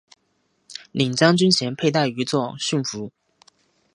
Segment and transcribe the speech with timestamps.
[0.93, 3.11] 领章军衔佩戴于作训服。